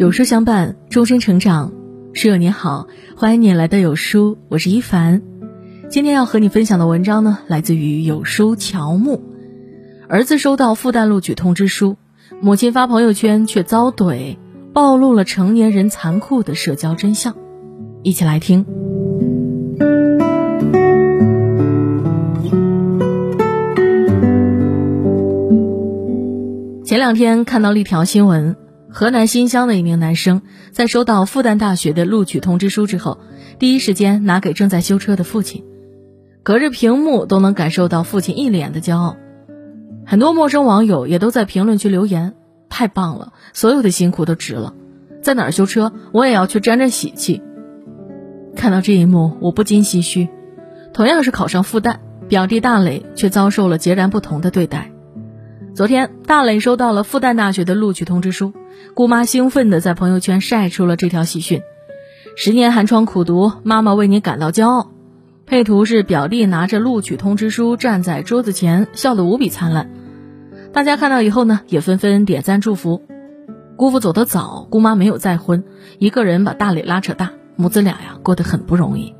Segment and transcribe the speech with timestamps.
[0.00, 1.74] 有书相伴，终身成长。
[2.14, 5.20] 室友你好，欢迎你来到有书，我是一凡。
[5.90, 9.22] 今天要和你分享的文章呢，来自于有书乔木。
[10.08, 11.98] 儿子收到复旦录取通知书，
[12.40, 14.38] 母亲发朋友圈却遭怼，
[14.72, 17.36] 暴露了成年人残酷的社交真相。
[18.02, 18.64] 一起来听。
[26.86, 28.56] 前两天看到了一条新闻。
[28.92, 33.20] 河南新乡的一名男生，在收到复旦大学的录取通知书之后，
[33.58, 35.64] 第一时间拿给正在修车的父亲，
[36.42, 39.16] 隔着屏幕都能感受到父亲一脸的骄傲。
[40.04, 42.34] 很多陌生网友也都在评论区留言
[42.68, 44.74] ：“太棒了，所有的辛苦都值了。”
[45.22, 47.42] 在哪儿修车，我也要去沾沾喜气。
[48.56, 50.28] 看到这一幕，我不禁唏嘘：
[50.92, 54.90] 同样是考上复旦，表弟大磊却遭受了截然不同的对待。
[55.72, 58.52] 昨天，大磊收到了复旦大学的录取通知书。
[58.94, 61.62] 姑妈兴奋地在朋友圈晒出了这条喜讯
[62.36, 64.90] ：“十年寒窗苦读，妈妈为你感到骄傲。”
[65.46, 69.90] 配图是表弟拿着录取通知书站在桌子前，笑得无比灿烂。
[70.72, 73.02] 大家看到以后呢，也纷纷点赞祝福。
[73.76, 75.64] 姑父走得早，姑妈没有再婚，
[75.98, 79.14] 一个人把大磊拉扯大，母子俩呀过得很不容易。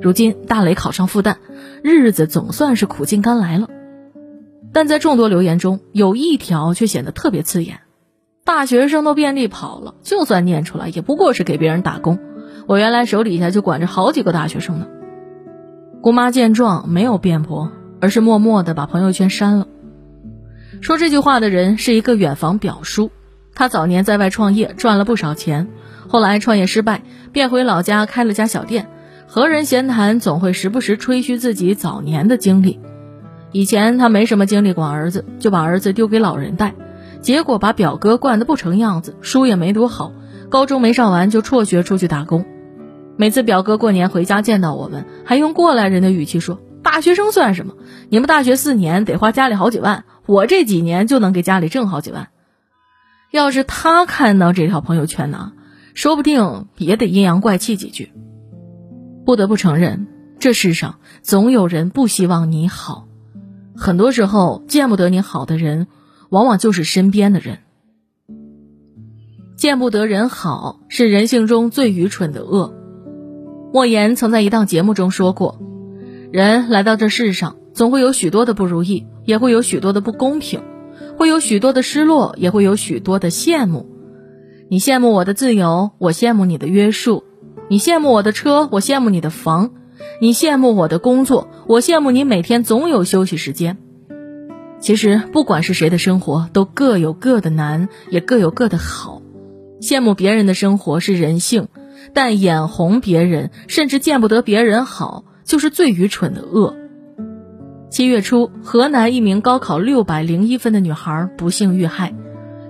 [0.00, 1.36] 如今大磊考上复旦，
[1.82, 3.68] 日子总算是苦尽甘来了。
[4.72, 7.80] 但在众多留言中，有一条却显得特别刺眼。
[8.44, 12.18] 大学生都遍地跑了，就算念出来，也不过是给别人打工。
[12.66, 14.86] 我原来手底下就管着好几个大学生呢。
[16.00, 19.68] 姑妈见状没有辩驳，而是默默地把朋友圈删了。
[20.80, 23.10] 说这句话的人是一个远房表叔，
[23.54, 25.68] 他早年在外创业赚了不少钱，
[26.08, 28.88] 后来创业失败，便回老家开了家小店。
[29.28, 32.80] 和人闲谈，总会时不时吹嘘自己早年的经历。
[33.52, 36.74] 以前他没什么精力管儿子，就把儿子丢给老人带。
[37.20, 40.12] 结果把表哥惯得不成样子，书也没读好，
[40.48, 42.44] 高中没上完就辍学出去打工。
[43.16, 47.74] 每次表哥过年回家见到我们，还用过来人的语气说：“大学生算什么？
[48.08, 52.28] 你们大学四年得花家里好几万，我这几年就能给家里挣好几万。”
[53.30, 55.52] 要是他看到这条朋友圈呢，
[55.94, 58.12] 说不定也得阴阳怪气几句。
[59.24, 60.08] 不得不承认，
[60.40, 63.06] 这世上总有人不希望你好，
[63.76, 65.86] 很多时候见不得你好的人。
[66.30, 67.58] 往往就是身边的人，
[69.54, 72.74] 见不得人好是人性中最愚蠢的恶。
[73.70, 75.60] 莫言曾在一档节目中说过
[76.32, 80.62] ：“人来到这世上，总会有许多的不如意，也会有许多的不公平，
[81.18, 83.86] 会有许多的失落，也会有许多的羡慕。
[84.70, 87.24] 你羡慕我的自由，我羡慕你的约束；
[87.68, 89.68] 你羡慕我的车，我羡慕你的房；
[90.20, 93.78] 你羡慕我的工作，我羡慕你每天总有休息时间。”
[94.80, 99.22] 其实，不管是谁的生活，都各有各的难，也各有各的好。
[99.80, 101.68] 羡慕别人的生活是人性，
[102.14, 106.76] 但眼红别人，甚至见不得别人好，就是最愚蠢的恶。
[107.90, 112.14] 七月初，河南一名高考六百零一分的女孩不幸遇害，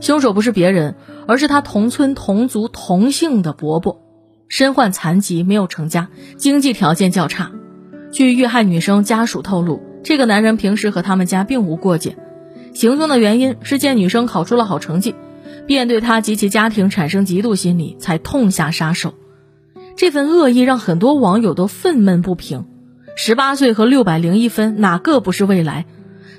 [0.01, 4.02] 凶手不是别人，而是她同村同族同姓的伯伯，
[4.53, 7.53] 身患残疾，没有成家，经济条件较差。
[8.13, 9.83] 据遇害女生家属透露。
[10.05, 12.19] 这个男人平时和他们家并无过节，
[12.75, 15.15] 行凶的原因是见女生考出了好成绩，
[15.67, 19.15] 便对她及其家庭产生嫉妒心理，才痛下杀手。
[19.97, 22.67] 这份恶意让很多网友都愤懑不平。
[23.17, 25.87] 十八岁和六百零一分，哪个不是未来？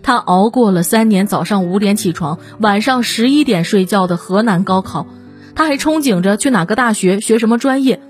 [0.04, 5.08] 他熬过了三年早上五点起床，晚上十一点睡觉的河南高考，
[5.56, 8.02] 他还憧憬着去哪个大学学什么专业。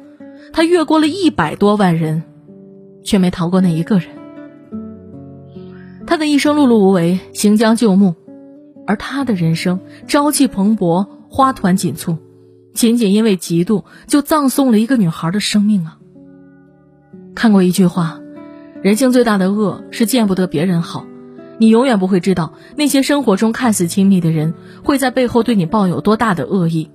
[0.51, 2.23] 他越过了一百多万人，
[3.03, 4.07] 却没逃过那一个人。
[6.05, 8.13] 他的一生碌碌无为，行将就木，
[8.85, 12.17] 而他的人生朝气蓬勃，花团锦簇，
[12.73, 15.97] 仅仅因为嫉妒就葬送了一个女孩的生命啊！
[17.33, 18.19] 看过一句话，
[18.83, 21.05] 人性最大的恶是见不得别人好，
[21.57, 26.91] 你永远不会知道那些生活中看似亲密的人会在背后对你抱有多大的恶意。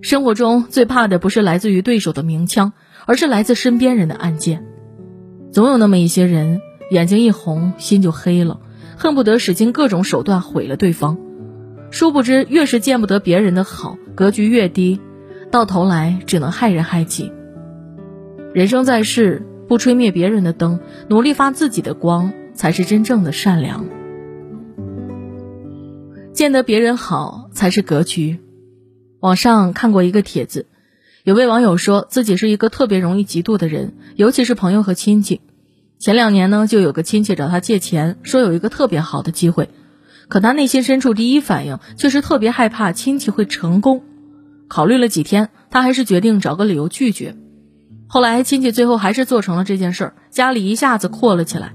[0.00, 2.72] 生活中最怕的不是来自于对手的明枪，
[3.06, 4.64] 而是来自身边人的暗箭。
[5.50, 6.60] 总有那么一些人。
[6.90, 8.60] 眼睛一红，心就黑了，
[8.96, 11.18] 恨不得使尽各种手段毁了对方。
[11.90, 14.98] 殊不知，越是见不得别人的好，格局越低，
[15.50, 17.30] 到头来只能害人害己。
[18.54, 20.80] 人生在世，不吹灭别人的灯，
[21.10, 23.84] 努力发自己的光，才是真正的善良。
[26.32, 28.38] 见得别人好，才是格局。
[29.20, 30.66] 网上看过一个帖子，
[31.24, 35.40] 有位网友说自己是一个特别容易嫉妒的人，尤其是朋友和亲戚。
[35.98, 39.70] 前两年呢，就有个亲戚找他借钱，说有一个特别好的机会，
[40.28, 44.04] 可他内心深处第一反应却是特别害怕亲戚会成功。
[44.68, 47.34] 考虑了几天，他还是决定找个理由拒绝。
[48.06, 51.74] 后来亲戚最后还是做成了这件事儿，家里一下子阔了起来，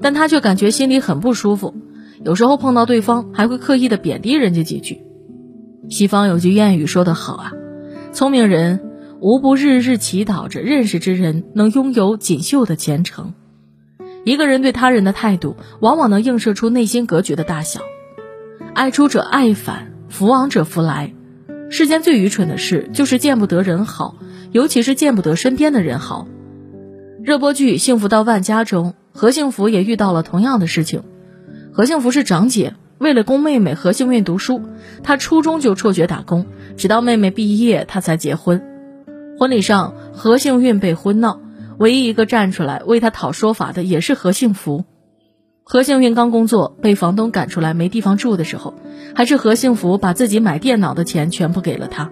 [0.00, 1.74] 但他却感觉心里很不舒服。
[2.24, 5.02] 有时候碰到对方，还会刻意的贬低人家几句。
[5.88, 7.52] 西方有句谚语说得好啊，
[8.12, 8.80] 聪明人
[9.20, 13.32] 无不日日祈祷着认识之人能拥有锦绣的前程。
[14.24, 17.80] 一个人对他人的态度，往往能映射出内心格局的大小。
[18.74, 21.14] 爱出者爱返，福往者福来。
[21.70, 24.16] 世间最愚蠢的事，就是见不得人好，
[24.52, 26.28] 尤其是见不得身边的人好。
[27.22, 31.02] 热播剧《幸福到万家》中，何幸福也遇到了同样的事情。
[31.72, 34.60] 何幸福是长姐，为了供妹妹何幸运读书，
[35.02, 36.46] 她初中就辍学打工，
[36.76, 38.62] 直到妹妹毕业，她才结婚。
[39.38, 41.40] 婚礼上，何幸运被婚闹，
[41.78, 44.84] 唯一一个站出来为她讨说法的，也是何幸福。
[45.62, 48.74] 何幸运刚工作被房东赶出来没地方住的时候，
[49.14, 52.10] 还是何幸福把自己买电脑的钱全部给了他。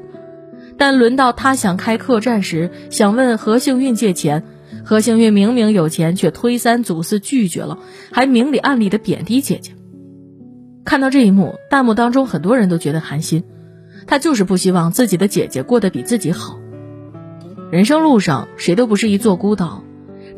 [0.79, 4.44] 但轮到他想开客栈时，想问何幸运借钱，
[4.85, 7.79] 何幸运明明有钱，却推三阻四拒绝了，
[8.12, 9.73] 还明里暗里的贬低姐姐。
[10.87, 13.43] 看到这一幕，弹幕当中很多人都觉得寒心，
[14.06, 16.61] 他就是不希望自己的姐姐过得比自己好。
[17.73, 19.83] 人生路上，谁都不是一座孤岛，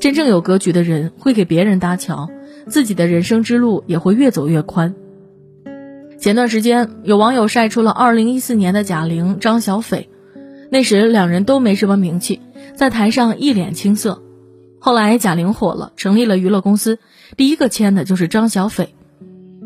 [0.00, 2.30] 真正有格局的人会给别人搭桥。
[2.66, 4.94] 自己的人生之路也会越走越宽。
[6.18, 10.08] 前段时间，有网友晒出了2014年的贾玲、张小斐，
[10.70, 12.40] 那时两人都没什么名气，
[12.74, 14.22] 在台上一脸青涩。
[14.80, 16.98] 后来贾玲火了，成立了娱乐公司，
[17.36, 18.94] 第一个签的就是张小斐。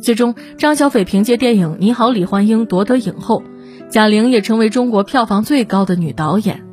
[0.03, 3.45] 最终，张小斐凭借电影《你好，李焕英》夺得影后，
[3.89, 6.65] 贾玲也成为中国票房最高的女导演。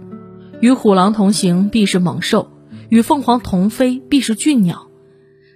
[0.62, 2.48] 与虎狼同行，必是猛兽；
[2.90, 4.88] 与凤凰同飞，必是俊鸟。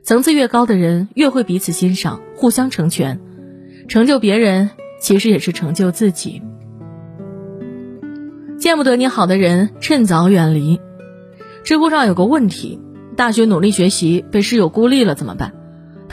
[0.03, 3.19] 层次越高的人，越会彼此欣赏，互相成全，
[3.87, 4.69] 成就别人，
[5.01, 6.43] 其实也是成就自己。
[8.59, 10.79] 见不得你好的人，趁早远离。
[11.63, 12.79] 知乎上有个问题：
[13.17, 15.53] 大学努力学习，被室友孤立了怎么办？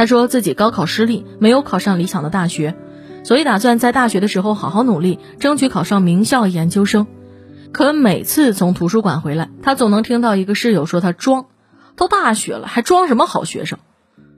[0.01, 2.75] 他说自己高考失利，没有考上理想的大学，
[3.23, 7.07] 所以打算在大学的时候好好努力，争取考上名校研究生。
[7.71, 11.45] 可每次从图书馆回来，他总能听到一个室友说他装。
[11.97, 13.79] 都大学了，还装什么好学生？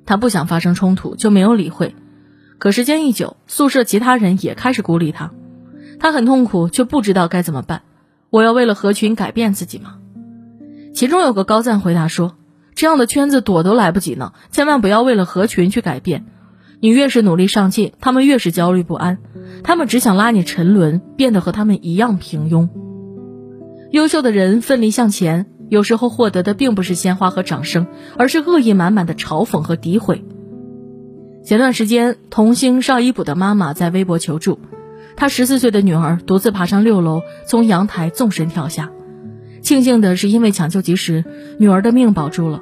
[0.05, 1.95] 他不想发生冲突，就没有理会。
[2.59, 5.31] 可时间一久，宿舍其他人也开始孤立他，
[6.01, 7.83] 他很痛苦，却不知道该怎么办。
[8.31, 9.99] 我要为了合群改变自己吗？
[10.93, 12.35] 其中有个高赞回答说
[12.75, 16.27] ：“这样的圈子躲都来不及呢，千万不要为了合群去改变。
[16.81, 19.19] 你越是努力上进，他们越是焦虑不安，
[19.63, 22.69] 他们只想拉你沉沦，变得和他们一样平庸。
[23.91, 27.87] 优秀的人奋力向前。”有时候获得的并不是鲜花和掌声，
[28.19, 30.23] 而是恶意满满的嘲讽和诋毁。
[31.47, 34.59] 前段时间，童星邵一卜的妈妈在微博求助，
[35.17, 38.91] 她十四岁的女儿独自爬上六楼，从阳台纵身跳下。
[39.73, 41.25] 庆幸的是，因为抢救及时，
[41.59, 42.61] 女儿的命保住了。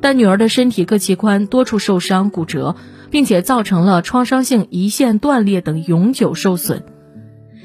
[0.00, 2.76] 但女儿的身体各器官多处受伤、骨折，
[3.10, 6.84] 并且造成了创伤性胰腺断裂等永久受损。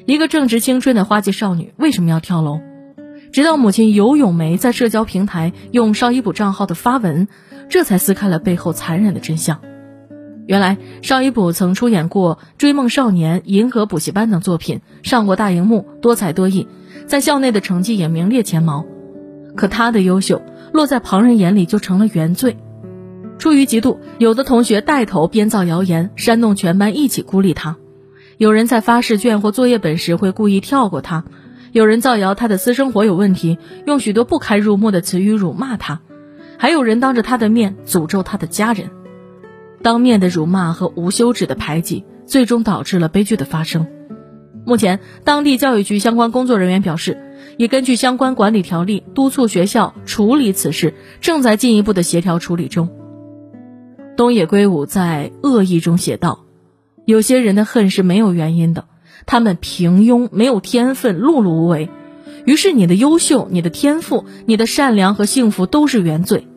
[0.07, 2.61] 一个正值青春的花季少女，为什么要跳楼？
[3.31, 7.27] 直到母亲尤咏梅在社交平台用邵一卜账号的发文，
[7.69, 9.61] 这才撕开了背后残忍的真相。
[10.49, 16.67] 原来邵一卜曾出演过《追梦少年》《银河补习班》等作品，上过大荧幕，多才多艺，
[17.05, 18.83] 在校内的成绩也名列前茅。
[19.55, 20.41] 可他的优秀
[20.73, 22.57] 落在旁人眼里就成了原罪。
[23.37, 27.75] 出于嫉妒，有的同学带头编造谣言，煽动全班一起孤立他；
[28.39, 31.25] 有人在发试卷或作业本时会故意跳过他。
[31.73, 35.99] 有人造谣他的私生活有问题，用许多不堪入目的词语辱骂他；
[36.57, 38.89] 还有人当着他的面诅咒他的家人。
[39.81, 43.87] 当面的辱骂和无休止的排挤，最终导致了悲剧的发生。
[44.65, 47.17] 目前，当地教育局相关工作人员表示，
[47.57, 52.89] 已根据相关管理条例督促学校处理此事，正在进一步的协调处理中。
[54.17, 56.45] 东野圭吾在《恶意》中写道
[57.05, 58.85] ：“有些人的恨是没有原因的。”
[59.25, 61.89] 他们平庸，没有天分，碌碌无为。
[62.45, 66.48] 于是，你的优秀、你的天赋、你的善良和幸福都是原罪。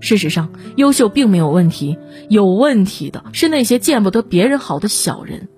[0.00, 5.48] 事实上，优秀并没有问题，有问题的是那些见不得别人好的小人。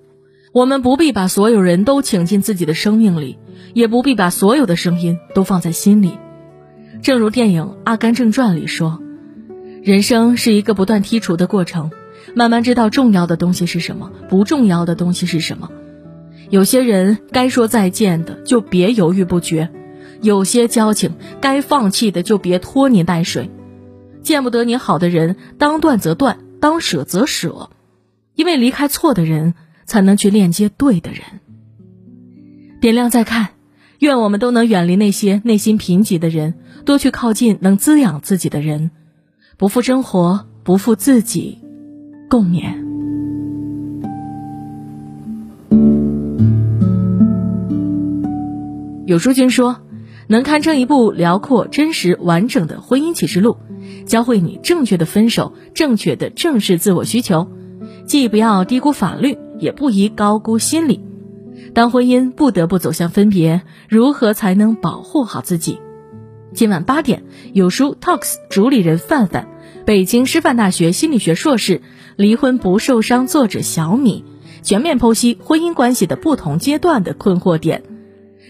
[0.53, 3.39] 我们不必把所有人都请进自己的生命里，
[3.73, 6.19] 也不必把所有的声音都放在心里。
[7.01, 9.01] 正如电影《阿甘正传》里说
[9.83, 11.91] ：“人生是一个不断剔除的过程，
[12.35, 15.71] 慢慢知道重要的东西是什么，不重要的东西是什么。”
[16.51, 19.71] 有些人该说再见的就别犹豫不决，
[20.21, 23.51] 有些交情该放弃的就别拖泥带水。
[24.23, 27.71] 见不得你好的人，当断则断，当舍则舍，
[28.35, 31.23] 因为离开错的人，才能去链接对的人。
[32.81, 33.51] 点亮再看，
[33.99, 38.91] 愿我们都能远离那些内心贫瘠的人，多去靠近能滋养自己的人。
[39.57, 41.59] 不负生活，不负自己。
[42.29, 42.81] 共勉。
[49.05, 49.82] 有书君说，
[50.33, 53.59] 能堪称一部辽阔、真实、完整的婚姻启示录，
[54.07, 57.49] 教会你正确的分手，正确的正视自我需求，
[58.07, 61.05] 既不要低估法律，也不宜高估心理。
[61.75, 63.61] 当婚姻不得不走向分别，
[63.91, 65.79] 如何才能保护好自己？
[66.55, 69.49] 今晚八点，有书 Talks 主理人范范，
[69.85, 71.83] 北京师范大学心理学硕士，
[72.17, 74.25] 离婚不受伤作者小米，
[74.63, 77.83] 全面剖析婚姻关系的不同阶段的困惑点，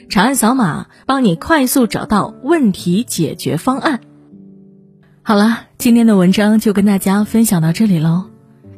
[0.08, 4.00] 长按扫码，帮你快速找到问题解决方案。
[5.22, 8.24] 好了，今天的文章就跟大家分享到这里喽。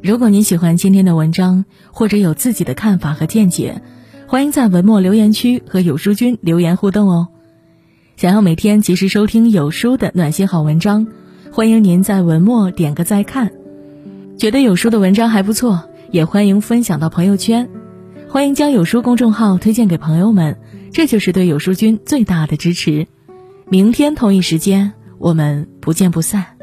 [0.01, 3.81] 如果您喜欢今天的文章，或者有自己的看法和见解，
[4.27, 7.27] 欢迎在文末留言区和有书君留言互动哦。
[8.15, 11.07] 想要每天及时收听有书的暖心好文章，
[11.51, 13.51] 欢迎您在文末点个再看。
[14.37, 17.67] 觉得有书的文章还不错，也欢迎分享到朋友圈。
[18.29, 20.57] 欢迎将有书公众号推荐给朋友们，
[20.95, 23.07] 这就是对有书君最大的支持。
[23.67, 26.54] 明天同一时间，我们不见不散。